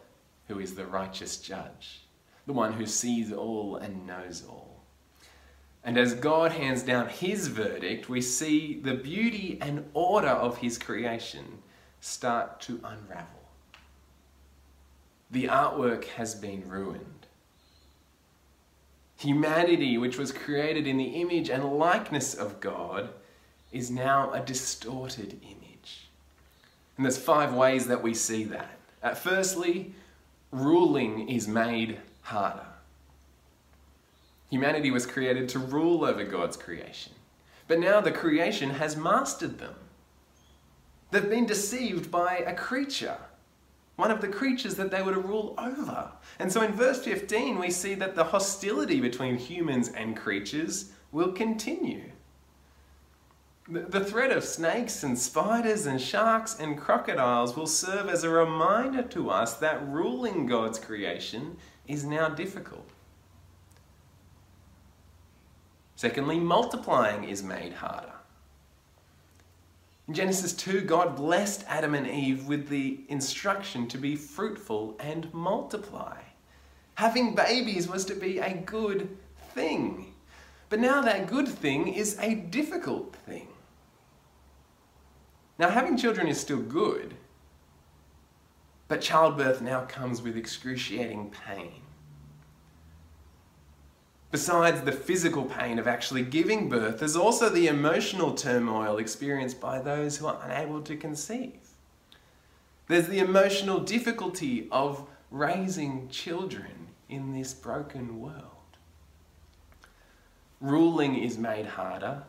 who 0.48 0.58
is 0.58 0.74
the 0.74 0.86
righteous 0.86 1.36
judge, 1.36 2.00
the 2.46 2.54
one 2.54 2.72
who 2.72 2.86
sees 2.86 3.30
all 3.30 3.76
and 3.76 4.06
knows 4.06 4.42
all. 4.48 4.82
And 5.84 5.98
as 5.98 6.14
God 6.14 6.52
hands 6.52 6.82
down 6.82 7.10
his 7.10 7.48
verdict, 7.48 8.08
we 8.08 8.22
see 8.22 8.80
the 8.82 8.94
beauty 8.94 9.58
and 9.60 9.84
order 9.92 10.28
of 10.28 10.56
his 10.56 10.78
creation 10.78 11.58
start 12.00 12.62
to 12.62 12.80
unravel. 12.82 13.26
The 15.30 15.44
artwork 15.44 16.04
has 16.04 16.34
been 16.34 16.66
ruined. 16.66 17.26
Humanity, 19.18 19.98
which 19.98 20.16
was 20.16 20.32
created 20.32 20.86
in 20.86 20.96
the 20.96 21.20
image 21.20 21.50
and 21.50 21.78
likeness 21.78 22.32
of 22.32 22.60
God, 22.60 23.10
is 23.70 23.90
now 23.90 24.32
a 24.32 24.40
distorted 24.40 25.38
image. 25.42 25.57
And 26.98 27.06
there's 27.06 27.16
five 27.16 27.54
ways 27.54 27.86
that 27.86 28.02
we 28.02 28.12
see 28.12 28.44
that. 28.44 28.78
Uh, 29.02 29.14
firstly, 29.14 29.94
ruling 30.52 31.30
is 31.30 31.48
made 31.48 31.98
harder. 32.20 32.66
Humanity 34.50 34.90
was 34.90 35.06
created 35.06 35.48
to 35.50 35.58
rule 35.58 36.04
over 36.04 36.24
God's 36.24 36.58
creation. 36.58 37.12
But 37.66 37.80
now 37.80 38.02
the 38.02 38.12
creation 38.12 38.70
has 38.70 38.96
mastered 38.96 39.58
them. 39.58 39.76
They've 41.10 41.30
been 41.30 41.46
deceived 41.46 42.10
by 42.10 42.38
a 42.38 42.54
creature 42.54 43.16
one 43.98 44.12
of 44.12 44.20
the 44.20 44.28
creatures 44.28 44.76
that 44.76 44.92
they 44.92 45.02
were 45.02 45.12
to 45.12 45.18
rule 45.18 45.54
over. 45.58 46.12
And 46.38 46.52
so 46.52 46.62
in 46.62 46.70
verse 46.70 47.02
15, 47.02 47.58
we 47.58 47.68
see 47.68 47.96
that 47.96 48.14
the 48.14 48.22
hostility 48.22 49.00
between 49.00 49.36
humans 49.36 49.88
and 49.88 50.16
creatures 50.16 50.92
will 51.10 51.32
continue. 51.32 52.12
The 53.70 54.02
threat 54.02 54.30
of 54.30 54.44
snakes 54.44 55.02
and 55.02 55.18
spiders 55.18 55.84
and 55.84 56.00
sharks 56.00 56.58
and 56.58 56.78
crocodiles 56.78 57.54
will 57.54 57.66
serve 57.66 58.08
as 58.08 58.24
a 58.24 58.30
reminder 58.30 59.02
to 59.02 59.28
us 59.28 59.54
that 59.56 59.86
ruling 59.86 60.46
God's 60.46 60.78
creation 60.78 61.58
is 61.86 62.02
now 62.02 62.30
difficult. 62.30 62.88
Secondly, 65.96 66.38
multiplying 66.38 67.24
is 67.24 67.42
made 67.42 67.74
harder. 67.74 68.12
In 70.06 70.14
Genesis 70.14 70.54
2, 70.54 70.80
God 70.82 71.14
blessed 71.14 71.62
Adam 71.68 71.94
and 71.94 72.06
Eve 72.06 72.46
with 72.46 72.70
the 72.70 73.00
instruction 73.10 73.86
to 73.88 73.98
be 73.98 74.16
fruitful 74.16 74.96
and 74.98 75.32
multiply. 75.34 76.16
Having 76.94 77.34
babies 77.34 77.86
was 77.86 78.06
to 78.06 78.14
be 78.14 78.38
a 78.38 78.54
good 78.54 79.14
thing. 79.52 80.14
But 80.70 80.80
now 80.80 81.02
that 81.02 81.26
good 81.26 81.48
thing 81.48 81.88
is 81.88 82.16
a 82.18 82.34
difficult 82.34 83.14
thing. 83.26 83.48
Now, 85.58 85.70
having 85.70 85.96
children 85.96 86.28
is 86.28 86.40
still 86.40 86.60
good, 86.60 87.14
but 88.86 89.00
childbirth 89.00 89.60
now 89.60 89.84
comes 89.86 90.22
with 90.22 90.36
excruciating 90.36 91.30
pain. 91.46 91.82
Besides 94.30 94.82
the 94.82 94.92
physical 94.92 95.44
pain 95.46 95.78
of 95.78 95.88
actually 95.88 96.22
giving 96.22 96.68
birth, 96.68 96.98
there's 96.98 97.16
also 97.16 97.48
the 97.48 97.66
emotional 97.66 98.34
turmoil 98.34 98.98
experienced 98.98 99.60
by 99.60 99.80
those 99.80 100.18
who 100.18 100.26
are 100.26 100.40
unable 100.44 100.82
to 100.82 100.96
conceive. 100.96 101.58
There's 102.88 103.08
the 103.08 103.18
emotional 103.18 103.80
difficulty 103.80 104.68
of 104.70 105.08
raising 105.30 106.08
children 106.08 106.88
in 107.08 107.32
this 107.32 107.54
broken 107.54 108.20
world. 108.20 108.44
Ruling 110.60 111.16
is 111.16 111.38
made 111.38 111.66
harder. 111.66 112.24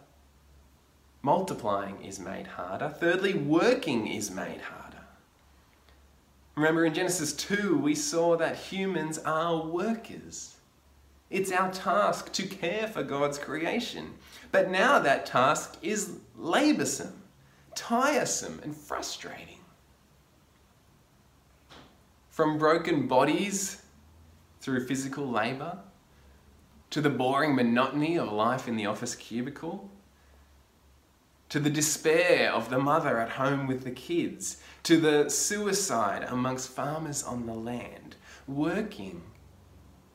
Multiplying 1.22 2.04
is 2.04 2.20
made 2.20 2.48
harder. 2.48 2.90
Thirdly, 2.90 3.34
working 3.34 4.08
is 4.08 4.32
made 4.32 4.62
harder. 4.62 4.98
Remember 6.56 6.86
in 6.86 6.94
Genesis 6.94 7.34
2, 7.34 7.78
we 7.78 7.96
saw 7.96 8.38
that 8.38 8.56
humans 8.56 9.18
are 9.20 9.66
workers. 9.66 10.56
It's 11.30 11.52
our 11.52 11.72
task 11.72 12.32
to 12.34 12.44
care 12.44 12.88
for 12.88 13.04
God's 13.04 13.38
creation. 13.38 14.14
But 14.52 14.70
now 14.70 15.00
that 15.00 15.26
task 15.26 15.78
is 15.82 16.18
laborsome, 16.38 17.14
tiresome, 17.76 18.60
and 18.64 18.76
frustrating. 18.76 19.60
From 22.30 22.58
broken 22.58 23.08
bodies 23.08 23.82
through 24.62 24.88
physical 24.88 25.30
labour, 25.30 25.78
to 26.90 27.02
the 27.02 27.10
boring 27.10 27.56
monotony 27.56 28.18
of 28.18 28.32
life 28.32 28.68
in 28.68 28.76
the 28.76 28.88
office 28.88 29.14
cubicle, 29.14 29.90
to 31.50 31.60
the 31.60 31.70
despair 31.70 32.52
of 32.52 32.70
the 32.70 32.80
mother 32.80 33.20
at 33.20 33.32
home 33.32 33.68
with 33.68 33.84
the 33.84 33.92
kids, 33.92 34.58
to 34.84 34.98
the 34.98 35.30
suicide 35.30 36.26
amongst 36.30 36.70
farmers 36.70 37.24
on 37.24 37.46
the 37.46 37.54
land. 37.54 38.16
Working 38.48 39.22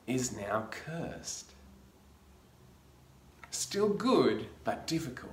is 0.07 0.35
now 0.35 0.67
cursed. 0.71 1.51
Still 3.51 3.89
good, 3.89 4.47
but 4.63 4.87
difficult. 4.87 5.31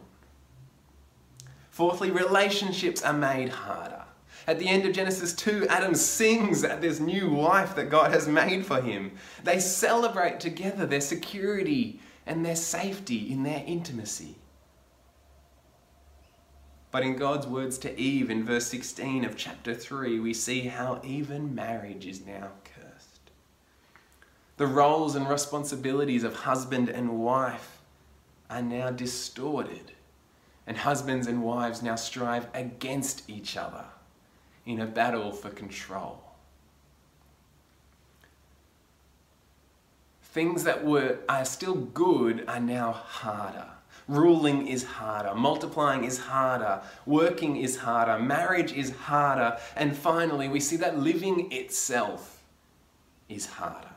Fourthly, 1.71 2.11
relationships 2.11 3.03
are 3.03 3.13
made 3.13 3.49
harder. 3.49 4.05
At 4.47 4.59
the 4.59 4.69
end 4.69 4.85
of 4.85 4.93
Genesis 4.93 5.33
2, 5.35 5.67
Adam 5.69 5.95
sings 5.95 6.65
at 6.65 6.81
this 6.81 6.99
new 6.99 7.31
wife 7.31 7.77
that 7.77 7.91
God 7.91 8.13
has 8.13 8.27
made 8.27 8.67
for 8.67 8.81
him. 8.81 9.13
They 9.45 9.61
celebrate 9.61 10.41
together 10.41 10.85
their 10.85 11.01
security 11.01 12.01
and 12.27 12.45
their 12.45 12.57
safety 12.57 13.31
in 13.33 13.45
their 13.45 13.63
intimacy. 13.67 14.37
But 16.93 17.05
in 17.05 17.17
God's 17.17 17.47
words 17.47 17.79
to 17.79 17.99
Eve 17.99 18.31
in 18.31 18.45
verse 18.45 18.67
16 18.67 19.25
of 19.25 19.35
chapter 19.35 19.75
3, 19.75 20.21
we 20.21 20.35
see 20.35 20.61
how 20.61 21.01
even 21.03 21.55
marriage 21.55 22.07
is 22.07 22.27
now 22.27 22.51
cursed. 22.65 23.31
The 24.59 24.67
roles 24.67 25.17
and 25.17 25.27
responsibilities 25.27 26.23
of 26.23 26.37
husband 26.37 26.91
and 26.91 27.19
wife 27.19 27.81
are 28.51 28.61
now 28.61 28.91
distorted, 28.91 29.93
and 30.67 30.77
husbands 30.77 31.27
and 31.27 31.43
wives 31.43 31.83
now 31.83 31.95
strive 31.95 32.47
against 32.53 33.29
each 33.29 33.57
other 33.57 33.87
in 34.67 34.79
a 34.79 34.87
battle 34.87 35.33
for 35.33 35.49
control. 35.49 36.23
Things 40.23 40.65
that 40.65 40.85
were 40.85 41.21
are 41.27 41.47
still 41.47 41.75
good 41.75 42.45
are 42.47 42.61
now 42.61 42.93
harder. 42.93 43.69
Ruling 44.09 44.67
is 44.67 44.85
harder, 44.85 45.35
multiplying 45.35 46.05
is 46.05 46.19
harder, 46.19 46.83
working 47.07 47.57
is 47.57 47.77
harder, 47.77 48.19
marriage 48.19 48.73
is 48.73 48.91
harder, 48.91 49.59
and 49.77 49.97
finally 49.97 50.49
we 50.49 50.61
see 50.61 50.77
that 50.77 50.99
living 50.99 51.53
itself 51.53 52.43
is 53.29 53.47
harder. 53.47 53.89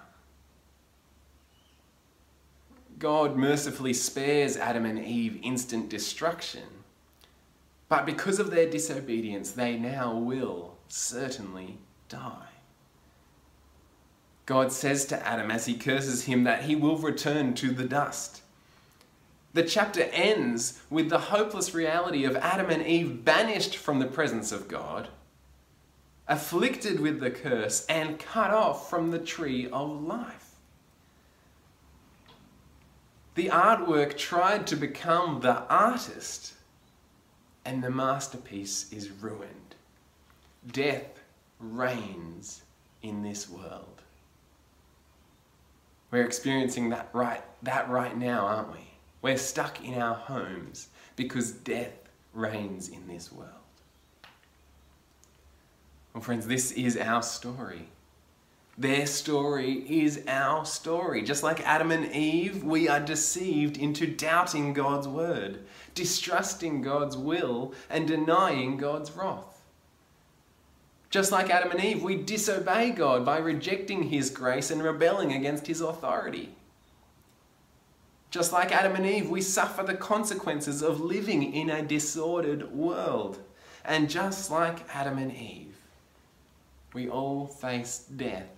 God 2.99 3.35
mercifully 3.35 3.93
spares 3.93 4.57
Adam 4.57 4.85
and 4.85 5.03
Eve 5.03 5.39
instant 5.43 5.89
destruction, 5.89 6.63
but 7.89 8.05
because 8.05 8.39
of 8.39 8.51
their 8.51 8.69
disobedience, 8.69 9.51
they 9.51 9.77
now 9.77 10.13
will 10.15 10.77
certainly 10.87 11.77
die. 12.09 12.47
God 14.45 14.71
says 14.71 15.05
to 15.05 15.27
Adam 15.27 15.49
as 15.49 15.65
he 15.65 15.75
curses 15.75 16.25
him 16.25 16.43
that 16.43 16.63
he 16.63 16.75
will 16.75 16.97
return 16.97 17.53
to 17.55 17.71
the 17.71 17.85
dust. 17.85 18.41
The 19.55 19.63
chapter 19.63 20.01
ends 20.11 20.81
with 20.89 21.09
the 21.09 21.17
hopeless 21.17 21.73
reality 21.73 22.25
of 22.25 22.35
Adam 22.35 22.69
and 22.69 22.85
Eve 22.85 23.23
banished 23.23 23.77
from 23.77 23.99
the 23.99 24.05
presence 24.05 24.51
of 24.51 24.67
God, 24.67 25.07
afflicted 26.27 26.99
with 26.99 27.21
the 27.21 27.31
curse, 27.31 27.85
and 27.85 28.19
cut 28.19 28.51
off 28.51 28.89
from 28.89 29.11
the 29.11 29.17
tree 29.17 29.69
of 29.71 30.03
life. 30.03 30.55
The 33.35 33.47
artwork 33.47 34.17
tried 34.17 34.67
to 34.67 34.75
become 34.75 35.39
the 35.39 35.61
artist, 35.69 36.55
and 37.63 37.81
the 37.81 37.89
masterpiece 37.89 38.91
is 38.91 39.09
ruined. 39.09 39.75
Death 40.69 41.21
reigns 41.61 42.63
in 43.01 43.23
this 43.23 43.49
world. 43.49 44.01
We're 46.11 46.25
experiencing 46.25 46.89
that 46.89 47.07
right, 47.13 47.43
that 47.63 47.89
right 47.89 48.17
now, 48.17 48.47
aren't 48.47 48.73
we? 48.73 48.94
We're 49.21 49.37
stuck 49.37 49.83
in 49.83 49.95
our 49.95 50.15
homes 50.15 50.89
because 51.15 51.51
death 51.51 51.93
reigns 52.33 52.89
in 52.89 53.07
this 53.07 53.31
world. 53.31 53.49
Well, 56.13 56.21
friends, 56.21 56.47
this 56.47 56.71
is 56.71 56.95
our 56.97 57.21
story. 57.21 57.87
Their 58.77 59.05
story 59.05 59.85
is 59.87 60.21
our 60.27 60.65
story. 60.65 61.21
Just 61.21 61.43
like 61.43 61.65
Adam 61.65 61.91
and 61.91 62.11
Eve, 62.13 62.63
we 62.63 62.89
are 62.89 62.99
deceived 62.99 63.77
into 63.77 64.05
doubting 64.05 64.73
God's 64.73 65.07
word, 65.07 65.59
distrusting 65.93 66.81
God's 66.81 67.15
will, 67.15 67.73
and 67.89 68.07
denying 68.07 68.77
God's 68.77 69.11
wrath. 69.11 69.61
Just 71.09 71.31
like 71.31 71.49
Adam 71.49 71.71
and 71.71 71.83
Eve, 71.83 72.03
we 72.03 72.17
disobey 72.17 72.91
God 72.91 73.25
by 73.25 73.37
rejecting 73.37 74.03
His 74.03 74.29
grace 74.29 74.71
and 74.71 74.83
rebelling 74.83 75.31
against 75.31 75.67
His 75.67 75.79
authority. 75.79 76.54
Just 78.35 78.51
like 78.51 78.73
Adam 78.73 78.95
and 78.95 79.05
Eve, 79.05 79.29
we 79.29 79.39
suffer 79.39 79.81
the 79.81 79.93
consequences 79.93 80.81
of 80.81 80.99
living 80.99 81.53
in 81.53 81.69
a 81.69 81.81
disordered 81.81 82.69
world. 82.69 83.39
And 83.85 84.09
just 84.09 84.51
like 84.51 84.93
Adam 84.93 85.17
and 85.19 85.33
Eve, 85.33 85.77
we 86.93 87.07
all 87.07 87.47
face 87.47 87.99
death 88.13 88.51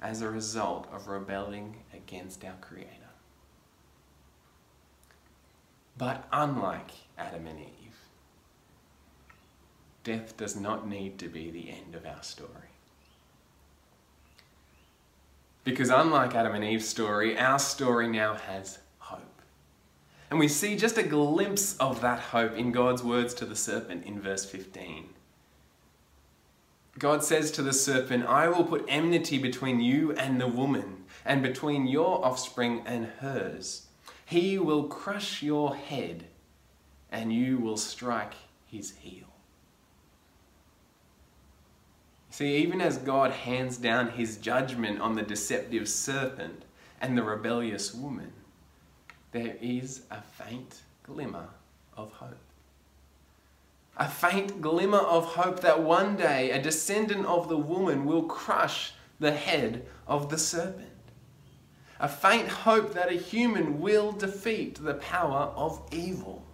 as 0.00 0.20
a 0.20 0.28
result 0.28 0.88
of 0.92 1.06
rebelling 1.06 1.76
against 1.94 2.44
our 2.44 2.56
Creator. 2.60 2.90
But 5.96 6.26
unlike 6.32 6.90
Adam 7.16 7.46
and 7.46 7.60
Eve, 7.60 8.00
death 10.02 10.36
does 10.36 10.56
not 10.56 10.88
need 10.88 11.20
to 11.20 11.28
be 11.28 11.52
the 11.52 11.70
end 11.70 11.94
of 11.94 12.04
our 12.04 12.24
story. 12.24 12.71
Because 15.64 15.90
unlike 15.90 16.34
Adam 16.34 16.54
and 16.54 16.64
Eve's 16.64 16.88
story, 16.88 17.38
our 17.38 17.58
story 17.58 18.08
now 18.08 18.34
has 18.34 18.78
hope. 18.98 19.42
And 20.30 20.40
we 20.40 20.48
see 20.48 20.76
just 20.76 20.98
a 20.98 21.02
glimpse 21.02 21.76
of 21.76 22.00
that 22.00 22.18
hope 22.18 22.56
in 22.56 22.72
God's 22.72 23.02
words 23.02 23.32
to 23.34 23.44
the 23.44 23.54
serpent 23.54 24.04
in 24.04 24.20
verse 24.20 24.44
15. 24.44 25.08
God 26.98 27.24
says 27.24 27.50
to 27.52 27.62
the 27.62 27.72
serpent, 27.72 28.26
I 28.26 28.48
will 28.48 28.64
put 28.64 28.84
enmity 28.88 29.38
between 29.38 29.80
you 29.80 30.12
and 30.12 30.40
the 30.40 30.48
woman, 30.48 31.04
and 31.24 31.42
between 31.42 31.86
your 31.86 32.24
offspring 32.24 32.82
and 32.84 33.06
hers. 33.20 33.86
He 34.26 34.58
will 34.58 34.84
crush 34.84 35.42
your 35.42 35.74
head, 35.76 36.24
and 37.10 37.32
you 37.32 37.58
will 37.58 37.76
strike 37.76 38.34
his 38.66 38.92
heel. 38.98 39.26
See, 42.32 42.56
even 42.56 42.80
as 42.80 42.96
God 42.96 43.30
hands 43.30 43.76
down 43.76 44.08
his 44.08 44.38
judgment 44.38 45.02
on 45.02 45.14
the 45.14 45.22
deceptive 45.22 45.86
serpent 45.86 46.64
and 46.98 47.16
the 47.16 47.22
rebellious 47.22 47.92
woman, 47.92 48.32
there 49.32 49.58
is 49.60 50.04
a 50.10 50.22
faint 50.22 50.80
glimmer 51.02 51.48
of 51.94 52.10
hope. 52.12 52.38
A 53.98 54.08
faint 54.08 54.62
glimmer 54.62 55.00
of 55.00 55.26
hope 55.26 55.60
that 55.60 55.82
one 55.82 56.16
day 56.16 56.52
a 56.52 56.62
descendant 56.62 57.26
of 57.26 57.50
the 57.50 57.58
woman 57.58 58.06
will 58.06 58.22
crush 58.22 58.94
the 59.20 59.32
head 59.32 59.84
of 60.06 60.30
the 60.30 60.38
serpent. 60.38 60.88
A 62.00 62.08
faint 62.08 62.48
hope 62.48 62.94
that 62.94 63.12
a 63.12 63.16
human 63.16 63.78
will 63.78 64.10
defeat 64.10 64.82
the 64.82 64.94
power 64.94 65.52
of 65.54 65.82
evil. 65.92 66.46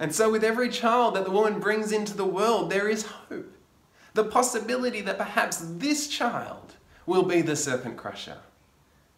And 0.00 0.12
so, 0.12 0.32
with 0.32 0.42
every 0.42 0.68
child 0.68 1.14
that 1.14 1.24
the 1.24 1.30
woman 1.30 1.60
brings 1.60 1.92
into 1.92 2.16
the 2.16 2.24
world, 2.24 2.70
there 2.70 2.88
is 2.88 3.04
hope 3.04 3.54
the 4.14 4.24
possibility 4.24 5.00
that 5.02 5.18
perhaps 5.18 5.58
this 5.62 6.08
child 6.08 6.74
will 7.06 7.22
be 7.22 7.40
the 7.40 7.56
serpent 7.56 7.96
crusher. 7.96 8.38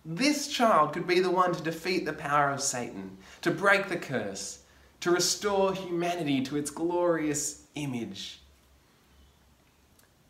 This 0.05 0.48
child 0.48 0.92
could 0.92 1.07
be 1.07 1.20
the 1.20 1.31
one 1.31 1.53
to 1.53 1.62
defeat 1.62 2.07
the 2.07 2.12
power 2.12 2.50
of 2.50 2.62
Satan, 2.62 3.18
to 3.42 3.50
break 3.50 3.88
the 3.88 3.96
curse, 3.96 4.62
to 5.00 5.11
restore 5.11 5.74
humanity 5.74 6.42
to 6.42 6.57
its 6.57 6.70
glorious 6.70 7.64
image. 7.74 8.40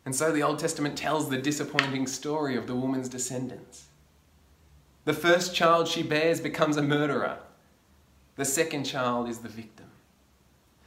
And 0.05 0.15
so 0.15 0.31
the 0.31 0.43
Old 0.43 0.59
Testament 0.59 0.97
tells 0.97 1.29
the 1.29 1.37
disappointing 1.37 2.07
story 2.07 2.55
of 2.55 2.67
the 2.67 2.75
woman's 2.75 3.09
descendants. 3.09 3.85
The 5.05 5.13
first 5.13 5.53
child 5.53 5.87
she 5.87 6.03
bears 6.03 6.41
becomes 6.41 6.77
a 6.77 6.81
murderer. 6.81 7.37
The 8.35 8.45
second 8.45 8.85
child 8.85 9.29
is 9.29 9.39
the 9.39 9.49
victim. 9.49 9.90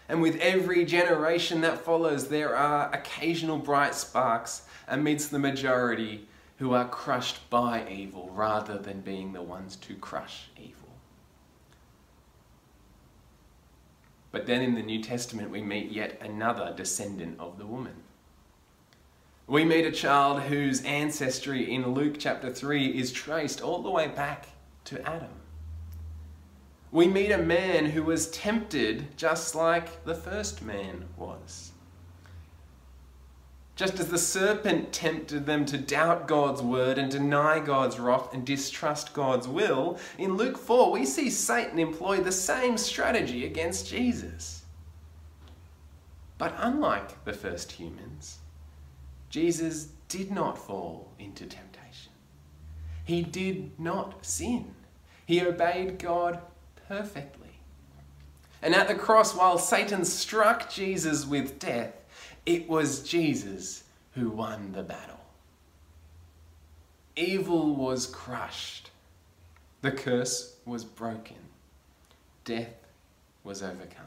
And 0.08 0.20
with 0.20 0.36
every 0.36 0.84
generation 0.84 1.62
that 1.62 1.84
follows, 1.84 2.28
there 2.28 2.56
are 2.56 2.92
occasional 2.92 3.58
bright 3.58 3.94
sparks 3.94 4.62
amidst 4.86 5.30
the 5.30 5.38
majority 5.38 6.26
who 6.58 6.74
are 6.74 6.88
crushed 6.88 7.48
by 7.50 7.88
evil 7.90 8.30
rather 8.32 8.78
than 8.78 9.00
being 9.00 9.32
the 9.32 9.42
ones 9.42 9.76
to 9.76 9.94
crush 9.94 10.50
evil. 10.56 10.74
But 14.30 14.46
then 14.46 14.62
in 14.62 14.74
the 14.74 14.82
New 14.82 15.02
Testament, 15.02 15.50
we 15.50 15.62
meet 15.62 15.90
yet 15.90 16.18
another 16.20 16.74
descendant 16.76 17.38
of 17.38 17.56
the 17.56 17.66
woman. 17.66 17.94
We 19.46 19.64
meet 19.64 19.86
a 19.86 19.92
child 19.92 20.42
whose 20.42 20.82
ancestry 20.84 21.72
in 21.72 21.92
Luke 21.92 22.16
chapter 22.18 22.50
3 22.50 22.98
is 22.98 23.12
traced 23.12 23.60
all 23.60 23.82
the 23.82 23.90
way 23.90 24.08
back 24.08 24.46
to 24.86 25.00
Adam. 25.08 25.43
We 26.94 27.08
meet 27.08 27.32
a 27.32 27.38
man 27.38 27.86
who 27.86 28.04
was 28.04 28.30
tempted 28.30 29.16
just 29.16 29.56
like 29.56 30.04
the 30.04 30.14
first 30.14 30.62
man 30.62 31.06
was. 31.16 31.72
Just 33.74 33.98
as 33.98 34.06
the 34.06 34.16
serpent 34.16 34.92
tempted 34.92 35.44
them 35.44 35.66
to 35.66 35.76
doubt 35.76 36.28
God's 36.28 36.62
word 36.62 36.96
and 36.96 37.10
deny 37.10 37.58
God's 37.58 37.98
wrath 37.98 38.32
and 38.32 38.46
distrust 38.46 39.12
God's 39.12 39.48
will, 39.48 39.98
in 40.18 40.36
Luke 40.36 40.56
4 40.56 40.92
we 40.92 41.04
see 41.04 41.30
Satan 41.30 41.80
employ 41.80 42.18
the 42.18 42.30
same 42.30 42.78
strategy 42.78 43.44
against 43.44 43.88
Jesus. 43.88 44.62
But 46.38 46.54
unlike 46.58 47.24
the 47.24 47.32
first 47.32 47.72
humans, 47.72 48.38
Jesus 49.30 49.88
did 50.06 50.30
not 50.30 50.56
fall 50.56 51.10
into 51.18 51.44
temptation. 51.44 52.12
He 53.04 53.22
did 53.22 53.80
not 53.80 54.24
sin. 54.24 54.76
He 55.26 55.44
obeyed 55.44 55.98
God 55.98 56.40
perfectly. 56.88 57.48
And 58.62 58.74
at 58.74 58.88
the 58.88 58.94
cross, 58.94 59.34
while 59.34 59.58
Satan 59.58 60.04
struck 60.04 60.70
Jesus 60.70 61.26
with 61.26 61.58
death, 61.58 61.92
it 62.46 62.68
was 62.68 63.02
Jesus 63.02 63.84
who 64.14 64.30
won 64.30 64.72
the 64.72 64.82
battle. 64.82 65.20
Evil 67.16 67.74
was 67.74 68.06
crushed. 68.06 68.90
The 69.82 69.92
curse 69.92 70.56
was 70.64 70.84
broken. 70.84 71.36
Death 72.44 72.74
was 73.44 73.62
overcome. 73.62 74.06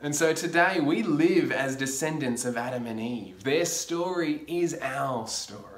And 0.00 0.14
so 0.14 0.32
today 0.32 0.78
we 0.78 1.02
live 1.02 1.50
as 1.50 1.74
descendants 1.74 2.44
of 2.44 2.56
Adam 2.56 2.86
and 2.86 3.00
Eve. 3.00 3.42
Their 3.42 3.64
story 3.64 4.42
is 4.46 4.78
our 4.80 5.26
story. 5.26 5.77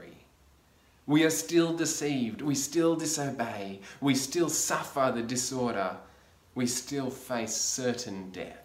We 1.11 1.25
are 1.25 1.31
still 1.31 1.73
deceived. 1.73 2.41
We 2.41 2.55
still 2.55 2.95
disobey. 2.95 3.81
We 4.01 4.15
still 4.15 4.49
suffer 4.49 5.11
the 5.13 5.25
disorder. 5.25 5.97
We 6.55 6.69
still 6.69 7.11
face 7.11 7.57
certain 7.57 8.31
death. 8.31 8.63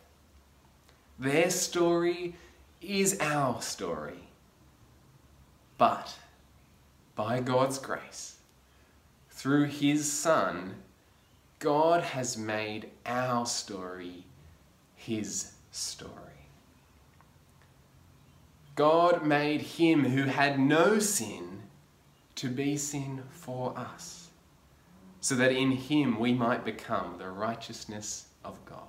Their 1.18 1.50
story 1.50 2.36
is 2.84 3.18
our 3.20 3.64
story. 3.64 4.28
But 5.80 6.20
by 7.16 7.40
God's 7.40 7.80
grace, 7.80 8.36
through 9.32 9.66
His 9.66 10.14
Son, 10.14 10.76
God 11.58 12.04
has 12.04 12.38
made 12.38 12.92
our 13.08 13.48
story 13.48 14.24
His 14.96 15.54
story. 15.72 16.46
God 18.76 19.26
made 19.26 19.62
Him 19.62 20.06
who 20.06 20.26
had 20.26 20.60
no 20.60 21.00
sin 21.00 21.56
to 22.36 22.50
be 22.50 22.78
sin 22.78 23.24
for 23.30 23.78
us, 23.78 24.30
so 25.22 25.36
that 25.36 25.52
in 25.52 25.72
Him 25.72 26.20
we 26.20 26.34
might 26.34 26.66
become 26.66 27.16
the 27.18 27.30
righteousness 27.30 28.28
of 28.44 28.64
God. 28.66 28.82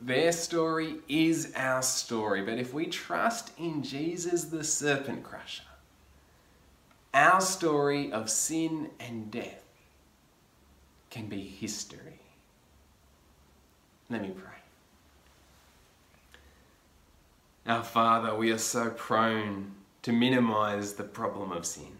Their 0.00 0.32
story 0.32 0.96
is 1.08 1.52
our 1.56 1.82
story, 1.82 2.42
but 2.42 2.58
if 2.58 2.72
we 2.72 2.86
trust 2.86 3.50
in 3.58 3.82
Jesus 3.82 4.44
the 4.44 4.62
serpent 4.62 5.22
crusher, 5.24 5.64
our 7.12 7.40
story 7.40 8.12
of 8.12 8.30
sin 8.30 8.90
and 9.00 9.30
death 9.30 9.64
can 11.10 11.26
be 11.26 11.40
history. 11.40 12.20
Let 14.10 14.22
me 14.22 14.30
pray. 14.30 14.44
Our 17.66 17.82
Father, 17.82 18.34
we 18.34 18.50
are 18.52 18.58
so 18.58 18.90
prone 18.90 19.72
to 20.08 20.12
minimize 20.14 20.94
the 20.94 21.04
problem 21.04 21.52
of 21.52 21.66
sin. 21.66 21.98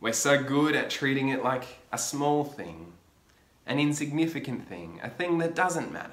We're 0.00 0.12
so 0.12 0.42
good 0.42 0.74
at 0.74 0.90
treating 0.90 1.28
it 1.28 1.44
like 1.44 1.62
a 1.92 1.96
small 1.96 2.42
thing, 2.42 2.92
an 3.66 3.78
insignificant 3.78 4.66
thing, 4.68 4.98
a 5.00 5.08
thing 5.08 5.38
that 5.38 5.54
doesn't 5.54 5.92
matter. 5.92 6.10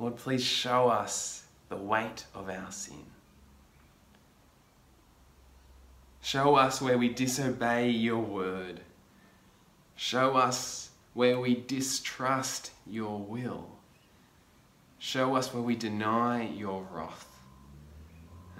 Lord, 0.00 0.16
please 0.16 0.42
show 0.42 0.88
us 0.88 1.44
the 1.68 1.76
weight 1.76 2.24
of 2.34 2.50
our 2.50 2.72
sin. 2.72 3.04
Show 6.20 6.56
us 6.56 6.82
where 6.82 6.98
we 6.98 7.10
disobey 7.10 7.90
your 7.90 8.18
word. 8.18 8.80
Show 9.94 10.34
us 10.34 10.90
where 11.14 11.38
we 11.38 11.54
distrust 11.54 12.72
your 12.90 13.20
will. 13.20 13.68
Show 14.98 15.36
us 15.36 15.54
where 15.54 15.62
we 15.62 15.76
deny 15.76 16.48
your 16.48 16.84
wrath. 16.90 17.35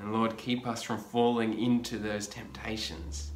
And 0.01 0.13
Lord, 0.13 0.37
keep 0.37 0.67
us 0.67 0.83
from 0.83 0.99
falling 0.99 1.59
into 1.59 1.99
those 1.99 2.27
temptations. 2.27 3.31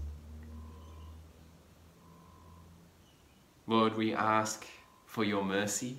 Lord, 3.67 3.97
we 3.97 4.15
ask 4.15 4.67
for 5.07 5.25
your 5.25 5.45
mercy. 5.45 5.97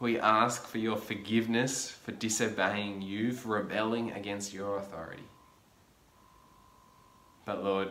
We 0.00 0.18
ask 0.18 0.66
for 0.66 0.78
your 0.78 0.96
forgiveness 0.96 1.90
for 1.90 2.12
disobeying 2.12 3.02
you, 3.02 3.32
for 3.32 3.58
rebelling 3.58 4.12
against 4.12 4.52
your 4.52 4.78
authority. 4.78 5.22
But 7.44 7.62
Lord, 7.62 7.88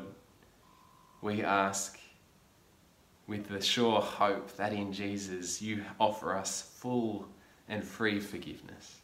we 1.21 1.43
ask 1.43 1.99
with 3.27 3.47
the 3.47 3.62
sure 3.62 4.01
hope 4.01 4.55
that 4.57 4.73
in 4.73 4.91
Jesus 4.91 5.62
you 5.62 5.84
offer 5.99 6.36
us 6.36 6.62
full 6.62 7.27
and 7.69 7.84
free 7.84 8.19
forgiveness. 8.19 9.00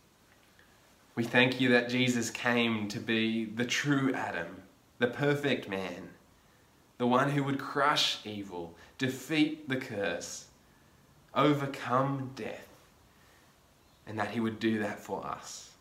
We 1.17 1.23
thank 1.23 1.59
you 1.59 1.69
that 1.69 1.89
Jesus 1.89 2.29
came 2.29 2.87
to 2.89 2.99
be 2.99 3.45
the 3.45 3.65
true 3.65 4.13
Adam, 4.13 4.61
the 4.99 5.07
perfect 5.07 5.67
man, 5.67 6.09
the 6.99 7.07
one 7.07 7.31
who 7.31 7.43
would 7.43 7.57
crush 7.57 8.19
evil, 8.23 8.75
defeat 8.99 9.67
the 9.67 9.77
curse, 9.77 10.45
overcome 11.33 12.33
death, 12.35 12.67
and 14.05 14.19
that 14.19 14.29
he 14.29 14.39
would 14.39 14.59
do 14.59 14.77
that 14.77 14.99
for 14.99 15.25
us. 15.25 15.71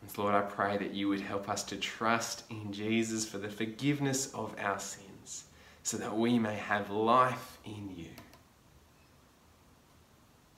And 0.00 0.18
Lord, 0.18 0.34
I 0.34 0.40
pray 0.40 0.76
that 0.78 0.92
you 0.92 1.08
would 1.08 1.20
help 1.20 1.48
us 1.48 1.62
to 1.62 1.76
trust 1.76 2.42
in 2.50 2.72
Jesus 2.72 3.24
for 3.24 3.38
the 3.38 3.48
forgiveness 3.48 4.34
of 4.34 4.56
our 4.58 4.80
sins, 4.80 5.44
so 5.84 5.96
that 5.98 6.18
we 6.18 6.36
may 6.36 6.56
have 6.56 6.90
life 6.90 7.58
in 7.64 7.94
you. 7.96 8.10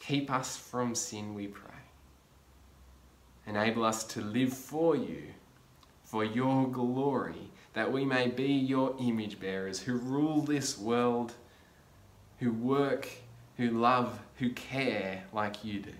Keep 0.00 0.30
us 0.30 0.56
from 0.56 0.94
sin, 0.94 1.34
we 1.34 1.48
pray. 1.48 1.73
Enable 3.46 3.84
us 3.84 4.04
to 4.04 4.20
live 4.20 4.52
for 4.52 4.96
you, 4.96 5.22
for 6.02 6.24
your 6.24 6.66
glory, 6.68 7.50
that 7.74 7.92
we 7.92 8.04
may 8.04 8.28
be 8.28 8.46
your 8.46 8.94
image 8.98 9.38
bearers 9.38 9.80
who 9.80 9.94
rule 9.94 10.40
this 10.40 10.78
world, 10.78 11.34
who 12.38 12.52
work, 12.52 13.08
who 13.56 13.70
love, 13.70 14.20
who 14.36 14.50
care 14.50 15.24
like 15.32 15.64
you 15.64 15.80
do. 15.80 15.92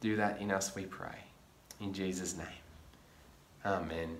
Do 0.00 0.16
that 0.16 0.40
in 0.40 0.50
us, 0.50 0.74
we 0.74 0.84
pray. 0.84 1.18
In 1.80 1.92
Jesus' 1.92 2.36
name. 2.36 2.46
Amen. 3.64 4.16